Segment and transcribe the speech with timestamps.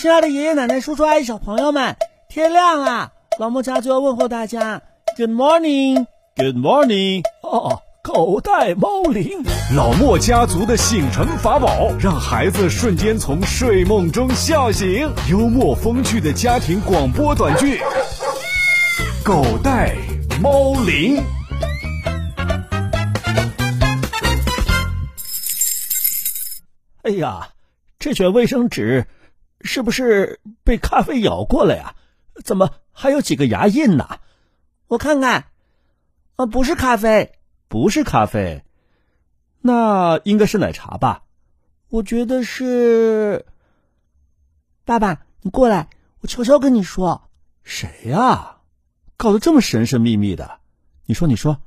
[0.00, 1.94] 亲爱的爷爷奶奶、叔叔阿姨、小朋友们，
[2.26, 4.80] 天亮了，老莫家族要问候大家
[5.14, 7.22] ，Good morning，Good morning。
[7.42, 9.44] 哦，狗带猫铃，
[9.76, 15.06] 老莫家族的醒神法宝，让孩子瞬间从睡梦中笑醒。
[15.28, 17.78] 幽默风趣的家庭广播短剧，
[19.22, 19.94] 狗带
[20.40, 21.22] 猫铃。
[27.02, 27.46] 哎呀，
[27.98, 29.06] 这卷卫生纸
[29.62, 31.94] 是不是被咖啡咬过了呀？
[32.44, 34.18] 怎么还有几个牙印呢？
[34.86, 35.46] 我看看，
[36.36, 37.38] 啊，不是咖啡，
[37.68, 38.64] 不是咖啡，
[39.60, 41.24] 那应该是奶茶吧？
[41.90, 43.46] 我觉得是。
[44.84, 47.28] 爸爸，你过来，我悄悄跟你说。
[47.62, 48.60] 谁呀？
[49.16, 50.60] 搞得这么神神秘秘的？
[51.04, 51.60] 你说，你说。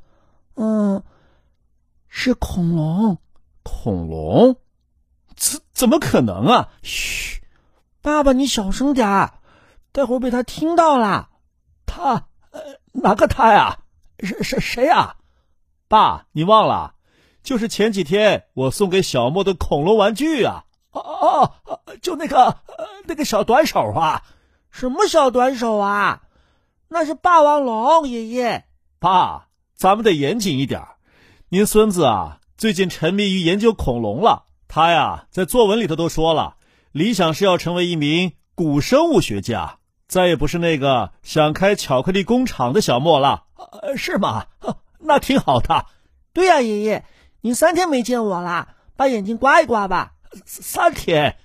[0.56, 1.04] 嗯，
[2.10, 3.20] 是恐龙。
[3.62, 4.58] 恐龙。
[5.36, 6.70] 怎怎么可能啊！
[6.82, 7.43] 嘘，
[8.04, 9.36] 爸爸，你小声点儿，
[9.94, 11.30] 待会儿被他听到了。
[11.86, 12.60] 他，呃，
[12.92, 13.80] 哪个他呀？
[14.20, 15.16] 是是谁呀？
[15.88, 16.96] 爸，你忘了？
[17.44, 20.66] 就是前几天我送给小莫的恐龙玩具啊！
[20.92, 22.58] 哦哦哦，就那个，
[23.06, 24.24] 那个小短手啊？
[24.70, 26.24] 什么小短手啊？
[26.90, 28.66] 那是霸王龙，爷爷。
[29.00, 30.86] 爸，咱们得严谨一点。
[31.48, 34.44] 您孙子啊，最近沉迷于研究恐龙了。
[34.68, 36.58] 他呀，在作文里头都说了，
[36.94, 43.46] 理想是要成为一名古生物学家，再也不是那个想开巧克力工厂的小莫了，
[43.98, 44.46] 是吗？
[45.00, 45.88] 那挺好的。
[46.34, 47.04] 对呀，爷爷，
[47.42, 50.14] 您三天没见我了，把眼睛刮一刮吧。
[50.46, 51.38] 三天？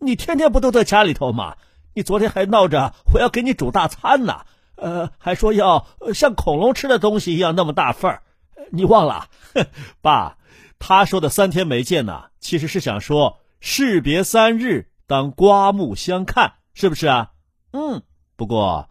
[0.00, 1.56] 你天天不都在家里头吗？
[1.94, 4.42] 你昨天还闹着我要给你煮大餐呢，
[4.76, 8.22] 呃，还说要像恐龙吃的东西一样那么大份儿，
[8.70, 9.28] 你忘了？
[10.02, 10.36] 爸。
[10.78, 17.32] 他说的三天没见呢，其实是想说士别三日，当刮目相看，是不是啊？
[17.72, 18.02] 嗯，
[18.36, 18.88] 不过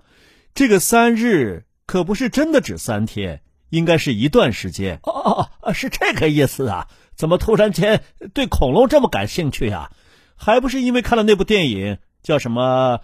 [0.53, 4.99] 这个三日可不是真的指三天，应该是一段时间。
[5.03, 6.89] 哦哦，是这个意思啊？
[7.15, 8.03] 怎么突然间
[8.33, 9.93] 对恐龙这么感兴趣啊？
[10.35, 12.99] 还不是因为看了那部电影，叫什么？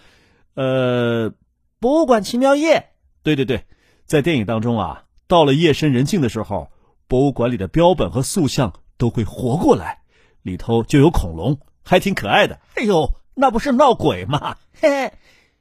[0.56, 1.32] 呃，
[1.80, 2.90] 博物馆奇妙夜。
[3.24, 3.64] 对对对，
[4.04, 6.70] 在电影当中啊，到了夜深人静的时候。
[7.08, 10.02] 博物馆里的标本和塑像都会活过来，
[10.42, 12.60] 里头就有恐龙，还挺可爱的。
[12.76, 14.58] 哎呦，那不是闹鬼吗？
[14.82, 15.14] 嘿 嘿，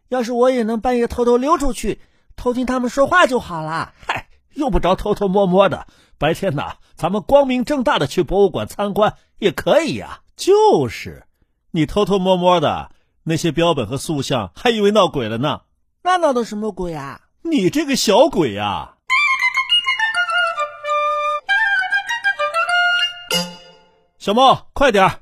[0.09, 2.01] 要是我也能半夜偷偷溜出去，
[2.35, 3.93] 偷听他们说话就好了。
[4.07, 5.87] 嗨，用不着偷偷摸摸的，
[6.19, 10.21] 白天呐，咱们光明正大的去博物馆参观也可以呀。
[10.37, 11.27] 就是，
[11.71, 12.91] 你偷偷摸摸的，
[13.25, 15.61] 那些标本和塑像还以为闹鬼了呢。
[16.03, 17.21] 那闹的什么鬼啊？
[17.43, 18.95] 你这个小鬼呀！
[24.19, 25.21] 小猫，快点儿！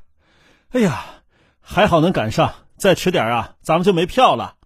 [0.73, 1.05] 哎呀，
[1.61, 4.57] 还好能赶上，再迟点啊，咱们就没票了。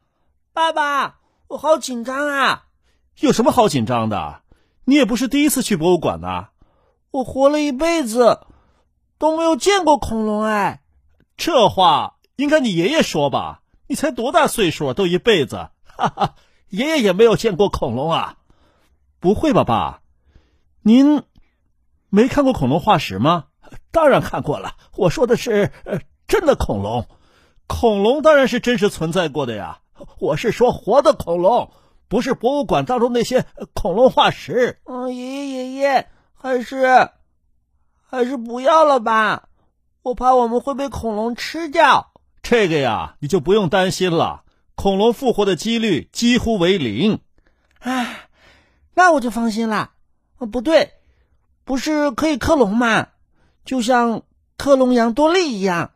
[0.53, 1.19] 爸爸，
[1.49, 2.67] 我好紧张啊！
[3.19, 4.43] 有什么好紧张的？
[4.84, 6.50] 你也不是第一次去博物馆呐。
[7.11, 8.39] 我活了一辈子，
[9.19, 10.81] 都没有见过恐龙哎。
[11.37, 13.62] 这话应该你爷爷说吧？
[13.88, 15.71] 你才多大岁数啊，都一辈子。
[15.87, 16.34] 哈哈，
[16.69, 18.37] 爷爷也没有见过恐龙啊？
[19.19, 20.03] 不会吧，爸？
[20.83, 21.25] 您
[22.11, 23.46] 没看过恐龙化石吗？
[23.97, 27.07] 当然看过了，我说的是呃真的恐龙，
[27.67, 29.79] 恐龙当然是真实存在过的呀。
[30.19, 31.73] 我是说活的恐龙，
[32.06, 34.81] 不是博物馆当中那些恐龙化石。
[34.85, 37.09] 嗯，爷爷爷爷，还是
[38.06, 39.49] 还是不要了吧，
[40.03, 42.12] 我怕我们会被恐龙吃掉。
[42.43, 44.43] 这个呀，你就不用担心了，
[44.75, 47.21] 恐龙复活的几率几乎为零。
[47.79, 48.06] 啊，
[48.93, 49.93] 那我就放心了。
[50.37, 50.93] 哦，不对，
[51.65, 53.09] 不是可以克隆吗？
[53.66, 54.22] 就像
[54.56, 55.91] 克隆羊多利一样，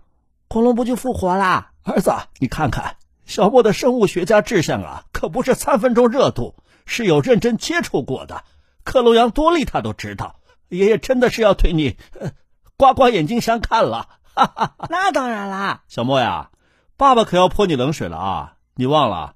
[0.48, 1.72] 恐龙不就复活啦？
[1.82, 8.44] 儿子，你看看小莫的生物学家志向啊，可不是三分钟热度，是有认真接触过的。
[8.84, 12.32] 克隆羊多利他都知道，爷爷真的是要对你呃
[12.76, 14.08] 刮刮眼睛相看了。
[14.34, 16.50] 哈哈，那当然啦，小莫呀，
[16.96, 18.56] 爸爸可要泼你冷水了啊！
[18.74, 19.34] 你忘了，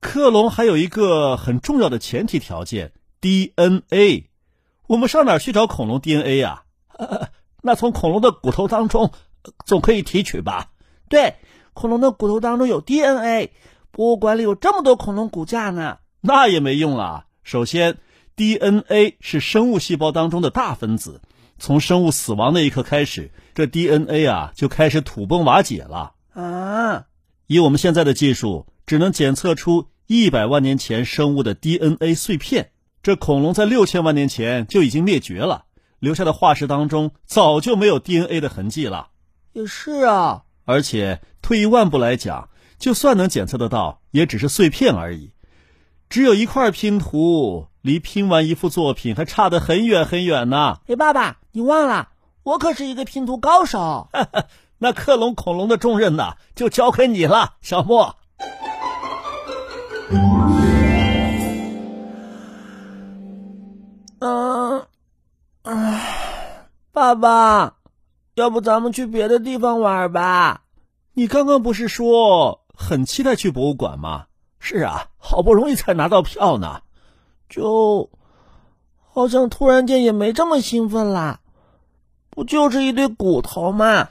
[0.00, 4.30] 克隆还有一个很重要的前提条件 DNA。
[4.86, 6.62] 我们上哪儿去找恐龙 DNA 呀？
[7.66, 9.10] 那从恐龙的骨头当中
[9.64, 10.68] 总可以提取吧？
[11.08, 11.36] 对，
[11.72, 13.52] 恐龙的骨头当中有 DNA。
[13.90, 17.24] 博物馆里有这么多恐龙骨架呢，那也没用啊。
[17.42, 17.96] 首先
[18.36, 21.22] ，DNA 是生物细胞当中的大分子，
[21.58, 27.06] 从生物死亡那一刻开始，这 DNA 啊就开始土崩瓦解了啊。
[27.46, 32.72] 以我们现在的技术，只能检测出一百万年前生物的 DNA 碎片。
[33.02, 35.63] 这恐龙在六千万年前就已经灭绝了。
[36.04, 39.08] 留下的化石当中早就没有 DNA 的痕迹了。
[39.54, 45.32] 也是啊，而且退一万步来讲，就算能检测得到，也只是碎片而已。
[46.10, 50.80] 只有一块拼图，离拼完一幅作品还差得很远很远呢。
[50.86, 52.10] 哎，爸爸，你忘了，
[52.42, 54.10] 我可是一个拼图高手。
[54.78, 58.16] 那克隆恐龙的重任呢，就交给你了，小莫。
[67.04, 67.74] 爸爸，
[68.34, 70.62] 要不咱们去别的地方玩吧？
[71.12, 74.26] 你刚刚不是说很期待去博物馆吗？
[74.58, 76.80] 是啊，好不容易才拿到票呢，
[77.50, 78.08] 就
[79.12, 81.40] 好像突然间也没这么兴奋啦。
[82.30, 84.08] 不就是一堆骨头吗？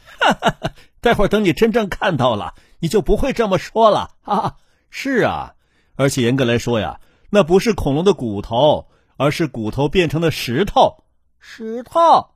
[1.01, 4.57] 待会儿等你真正看到了，你就不会这么说了啊！
[4.92, 5.56] 是啊，
[5.96, 7.00] 而且严格来说呀，
[7.31, 8.86] 那不是恐龙的骨头，
[9.18, 11.04] 而是骨头变成的石头。
[11.39, 12.30] 石头？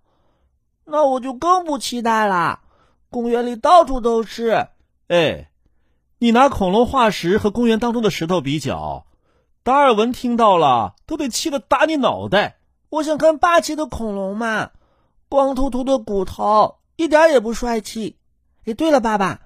[0.87, 2.61] 那我就更不期待了。
[3.09, 4.69] 公园里到处都是。
[5.07, 5.51] 哎，
[6.17, 9.05] 你拿恐龙化石和公园当中的石头比较，
[9.63, 12.59] 达尔文听到了都得气得打你脑袋。
[12.89, 14.71] 我想看霸气的恐龙嘛。
[15.29, 18.15] 光秃秃的骨头一点也不帅气。
[18.65, 19.41] 哎，对了，爸爸，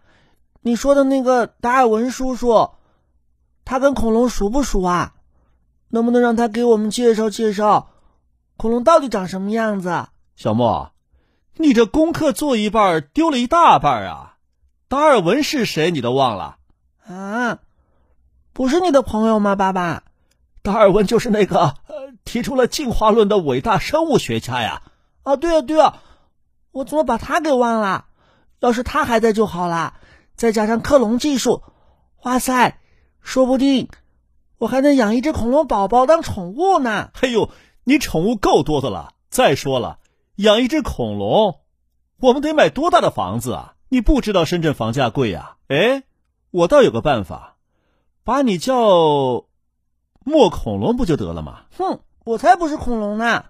[0.61, 2.69] 你说的那个达尔文叔叔，
[3.65, 5.15] 他跟恐龙熟不熟啊？
[5.89, 7.89] 能不能让他给我们介绍介绍，
[8.57, 10.05] 恐龙到底长什么样子？
[10.35, 10.90] 小莫，
[11.61, 14.37] 你这功课做一半丢了一大半啊！
[14.87, 15.91] 达尔文是谁？
[15.91, 16.57] 你都忘了？
[17.07, 17.59] 啊，
[18.51, 19.55] 不是你的朋友吗？
[19.55, 20.03] 爸爸，
[20.63, 24.81] 达尔文就是那个呃提出了进化论的伟大生物学家呀。
[25.23, 25.99] 啊，对啊，对啊，
[26.71, 28.05] 我怎么把他给忘了？
[28.59, 29.93] 要是他还在就好了。
[30.35, 31.61] 再加上克隆技术，
[32.23, 32.79] 哇塞，
[33.21, 33.87] 说不定
[34.57, 37.11] 我还能养一只恐龙宝宝当宠物呢。
[37.13, 37.49] 嘿呦，
[37.83, 39.13] 你宠物够多的了。
[39.29, 39.99] 再说了，
[40.41, 41.59] 养一只恐龙，
[42.19, 43.75] 我们得买多大的房子啊？
[43.89, 45.57] 你不知道深圳房价贵呀？
[45.67, 46.03] 哎，
[46.49, 47.57] 我倒有个办法，
[48.23, 49.45] 把你叫
[50.23, 51.61] 莫恐龙不就得了吗？
[51.77, 53.45] 哼，我才不是恐龙呢。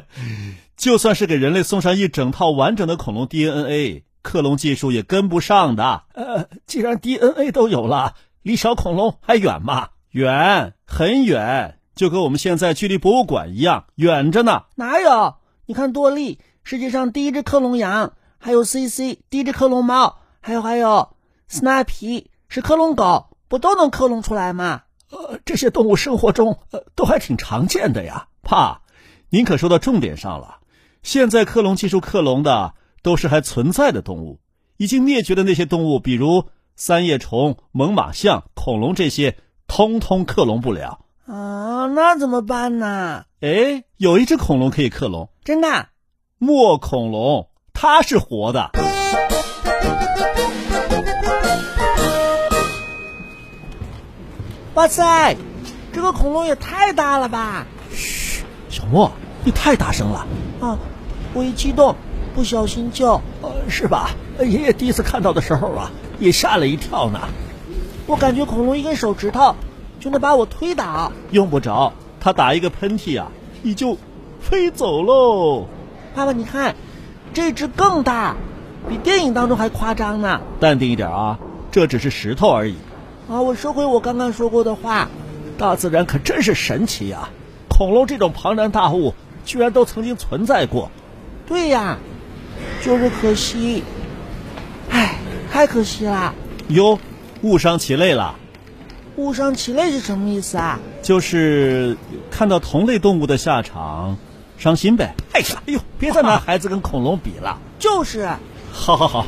[0.76, 6.04] 就算是给人类送上一整套完整的恐龙 DNA，克隆技术也跟不上的。
[6.12, 9.90] 呃，既然 DNA 都有了，离小恐龙还远吗？
[10.10, 14.64] 远，很远，就跟我们现在距离博物馆一样远着呢。
[14.76, 15.36] 哪有？
[15.70, 21.10] 你看多利，世界上第一只克隆羊，还有 CC，第一只克隆猫，还有还有
[21.48, 24.82] Snappy 是克隆狗，不都能克隆出来吗？
[25.12, 28.26] 呃，这些动物生活中呃都还挺常见的呀。
[28.42, 28.80] 怕，
[29.28, 30.58] 您可说到重点上了。
[31.04, 32.74] 现在克隆技术克隆的
[33.04, 34.40] 都是还存在的动物，
[34.76, 39.36] 已经灭绝的那些动物，比如三叶虫、猛犸象、恐龙这些，
[39.68, 41.86] 通通克隆不了啊！
[41.86, 43.26] 那怎么办呢？
[43.42, 45.86] 哎，有一只恐龙可以克隆，真的？
[46.36, 48.70] 莫恐龙，它是活的。
[54.74, 55.34] 哇塞，
[55.90, 57.66] 这个恐龙也太大了吧！
[57.90, 59.10] 嘘，小莫，
[59.42, 60.26] 你太大声了。
[60.60, 60.78] 啊！
[61.32, 61.96] 我一激动，
[62.34, 63.22] 不小心就……
[63.40, 64.10] 呃，是吧？
[64.40, 67.18] 爷爷第一次看到的时候啊，也吓了一跳呢。
[68.06, 69.56] 我感觉恐龙一根手指头
[69.98, 71.10] 就能把我推倒。
[71.30, 73.32] 用不着，他打一个喷嚏啊，
[73.62, 73.96] 你就
[74.40, 75.66] 飞走喽。
[76.14, 76.76] 爸爸，你看，
[77.32, 78.36] 这只更大，
[78.88, 80.40] 比电影当中还夸张呢。
[80.60, 81.38] 淡定一点啊，
[81.72, 82.76] 这只是石头而已。
[83.28, 85.08] 啊，我收回我刚刚说过的话。
[85.58, 87.28] 大自然可真是神奇呀！
[87.68, 89.14] 恐龙这种庞然大物。
[89.42, 90.90] 居然都曾经存在过，
[91.46, 91.96] 对呀，
[92.84, 93.82] 就是可惜，
[94.90, 95.16] 唉，
[95.50, 96.34] 太可惜了。
[96.68, 96.98] 哟，
[97.40, 98.36] 误伤其类了。
[99.20, 100.80] 误伤其类是什么意思啊？
[101.02, 101.96] 就是
[102.30, 104.16] 看到同类动物的下场，
[104.58, 105.14] 伤心呗。
[105.32, 107.58] 哎呀，哎呦，别再拿孩子跟恐龙比了。
[107.78, 108.28] 就是。
[108.72, 109.26] 好好好，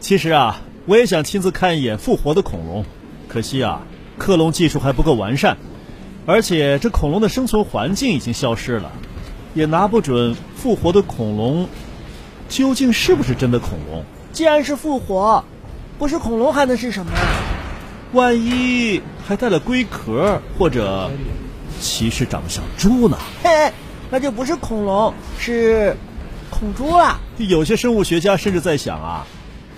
[0.00, 2.84] 其实啊，我也想亲自看一眼复活的恐龙，
[3.28, 3.82] 可惜啊，
[4.18, 5.56] 克隆技术还不够完善，
[6.26, 8.90] 而且这恐龙的生存环境已经消失了。
[9.54, 11.68] 也拿不准复活的恐龙
[12.48, 14.02] 究竟是不是真的恐龙。
[14.32, 15.44] 既然是复活，
[15.98, 17.12] 不是恐龙还能是什么？
[18.12, 21.10] 万一还带了龟壳，或者
[21.80, 23.16] 其实长得像猪呢？
[23.42, 23.72] 嘿，
[24.10, 25.96] 那就不是恐龙，是
[26.50, 27.18] 恐猪了。
[27.38, 29.26] 有些生物学家甚至在想啊，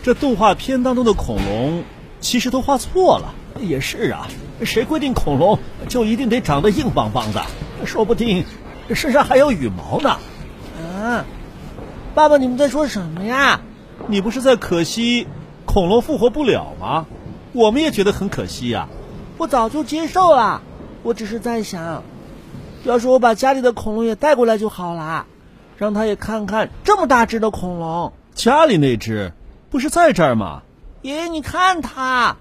[0.03, 1.85] 这动画片当中的恐龙
[2.21, 3.35] 其实都画错了。
[3.61, 4.26] 也是啊，
[4.64, 7.45] 谁规定恐龙就一定得长得硬邦邦的？
[7.87, 8.45] 说不定。
[8.93, 10.19] 身上还有羽毛呢，
[10.79, 11.25] 啊！
[12.14, 13.61] 爸爸，你们在说什么呀？
[14.09, 15.26] 你不是在可惜
[15.64, 17.07] 恐龙复活不了吗？
[17.55, 18.89] 我们也觉得很可惜呀。
[19.39, 20.61] 我早就接受了，
[21.05, 22.03] 我只是在想，
[22.83, 25.27] 要是我把家里的恐龙也带过来就好了，
[25.79, 28.13] 让他也看看这么大只的恐龙。
[28.35, 29.33] 家里那只
[29.71, 30.63] 不是在这儿吗？
[31.03, 32.39] 爷爷，你看他，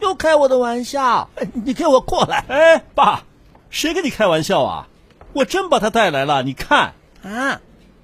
[0.00, 1.30] 又开我的玩笑！
[1.52, 2.44] 你给我过来！
[2.48, 3.22] 哎，爸，
[3.70, 4.88] 谁跟你开玩笑啊？
[5.32, 6.92] 我真把它带来了，你看
[7.22, 7.60] 啊，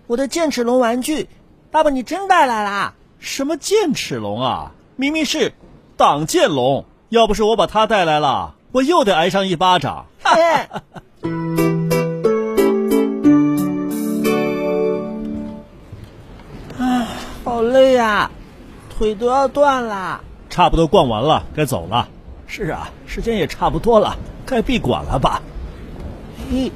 [0.06, 1.28] 我的剑齿龙玩具，
[1.70, 2.94] 爸爸你真带来了？
[3.18, 4.72] 什么剑齿龙啊？
[4.96, 5.52] 明明是
[5.98, 10.06] 挡剑龙，要不是我把他带来了，我又得挨上一巴掌。
[10.22, 10.68] 哎，
[16.78, 17.06] 唉，
[17.42, 18.30] 好累呀，
[18.96, 20.20] 腿都要断了。
[20.48, 22.08] 差不多逛完了，该走了。
[22.46, 25.42] 是啊，时间也差不多了，该闭馆了吧？
[26.52, 26.70] 咦，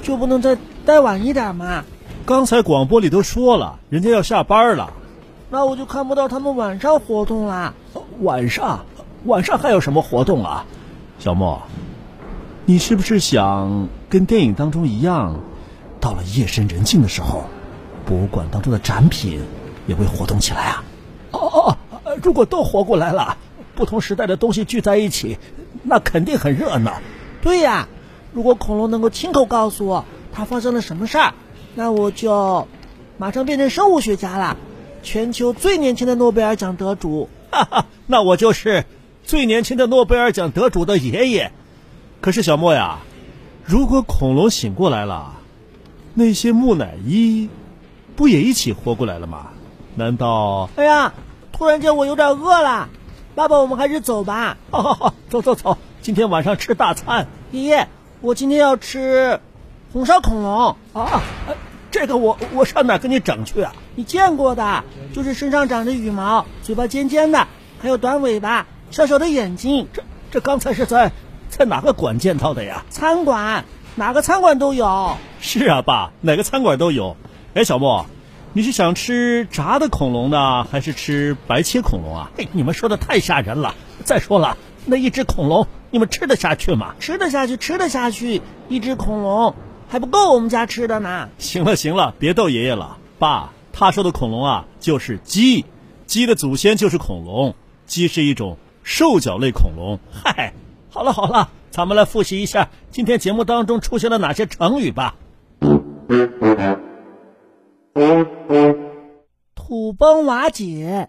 [0.00, 1.84] 就不能再待晚一点吗？
[2.24, 4.92] 刚才广播里都说了，人家要下班了。
[5.50, 7.74] 那我就看不到他们晚上活动啦。
[8.20, 8.84] 晚上，
[9.24, 10.66] 晚上还有什么活动啊？
[11.18, 11.62] 小莫，
[12.66, 15.40] 你是不是想跟电影当中一样，
[16.00, 17.44] 到了夜深人静的时候，
[18.04, 19.40] 博物馆当中的展品
[19.86, 20.84] 也会活动起来啊？
[21.30, 21.76] 哦哦，
[22.22, 23.38] 如果都活过来了，
[23.74, 25.38] 不同时代的东西聚在一起，
[25.82, 27.00] 那肯定很热闹。
[27.40, 27.88] 对呀，
[28.34, 31.32] 如果恐龙能够亲口告诉我它发生了什么事儿，
[31.74, 32.68] 那我就
[33.16, 34.56] 马上变成生物学家了。
[35.02, 38.84] 全球最年轻的诺贝尔奖得主，哈哈，那我就是
[39.24, 41.52] 最年轻的诺贝尔奖得主的爷爷。
[42.20, 42.98] 可是小莫呀，
[43.64, 45.34] 如果恐龙醒过来了，
[46.14, 47.48] 那些木乃伊
[48.16, 49.48] 不也一起活过来了吗？
[49.94, 50.68] 难道？
[50.76, 51.14] 哎呀，
[51.52, 52.88] 突然间我有点饿了，
[53.34, 54.56] 爸爸，我们还是走吧。
[54.70, 57.26] 好好好，走走走，今天晚上吃大餐。
[57.52, 57.88] 爷爷，
[58.20, 59.40] 我今天要吃
[59.92, 61.22] 红烧恐龙啊。
[61.98, 63.74] 这个我我上哪给你整去啊？
[63.96, 67.48] 你见过的，就是身上长着羽毛，嘴巴尖尖的，
[67.80, 69.88] 还有短尾巴，小小的眼睛。
[69.92, 71.10] 这这刚才是在
[71.48, 72.84] 在哪个馆见到的呀？
[72.88, 73.64] 餐馆，
[73.96, 75.16] 哪个餐馆都有。
[75.40, 77.16] 是啊，爸，哪个餐馆都有。
[77.54, 78.06] 哎，小莫，
[78.52, 82.30] 你是想吃炸的恐龙呢，还是吃白切恐龙啊？
[82.38, 83.74] 哎你们说的太吓人了。
[84.04, 86.94] 再说了，那一只恐龙，你们吃得下去吗？
[87.00, 88.40] 吃得下去，吃得下去。
[88.68, 89.56] 一只恐龙。
[89.88, 91.30] 还不够我们家吃的呢！
[91.38, 95.64] 行了行了，别逗爷爷了，爸，他说的恐龙啊，就是鸡，
[96.04, 97.54] 鸡的祖先就是恐龙，
[97.86, 99.98] 鸡是一种兽脚类恐龙。
[100.12, 100.52] 嗨，
[100.90, 105.14] 好了好了，咱们来复习一下今天节目当中出现了哪些成语吧。
[109.54, 111.08] 土崩瓦解。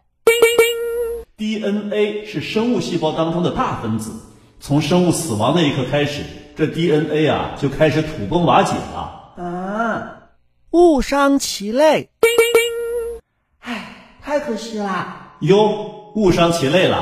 [1.36, 4.12] DNA 是生物细胞当中的大分子，
[4.60, 6.24] 从生物死亡那一刻开始。
[6.60, 10.12] 这 DNA 啊，就开始土崩瓦解了啊！
[10.72, 12.10] 误伤其类，
[13.62, 15.38] 哎，太可惜了。
[15.40, 17.02] 哟，误伤其类了。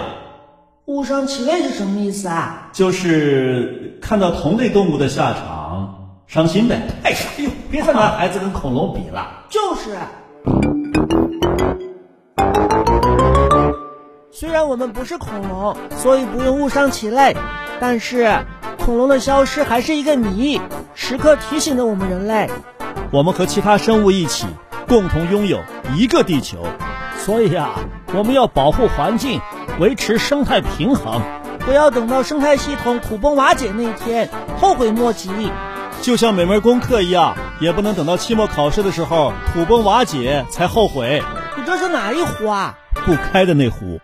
[0.86, 2.70] 误伤其类是什么意思啊？
[2.72, 6.80] 就是看到同类动物的下场，伤心呗。
[7.02, 9.44] 哎呀，哎呦，别再拿孩子跟恐龙比了。
[9.50, 9.98] 就是。
[14.32, 17.36] 虽然我们不是恐龙，所以不用误伤其类，
[17.80, 18.40] 但是。
[18.80, 20.62] 恐龙的消失还是一个谜，
[20.96, 22.50] 时刻提醒着我们人类，
[23.12, 24.48] 我们和其他生物一起
[24.88, 25.60] 共同拥有
[25.94, 26.66] 一个地球，
[27.18, 27.72] 所以啊，
[28.14, 29.42] 我们要保护环境，
[29.78, 31.22] 维持生态平衡，
[31.60, 35.30] 不要等到生态系统土崩瓦解那一天后悔莫及。
[36.02, 41.22] 就像每门功课一样，也不能等到期末考试的时候土崩瓦解才后悔。
[41.58, 42.78] 你这是哪一壶啊？
[43.06, 44.00] 不开的那壶。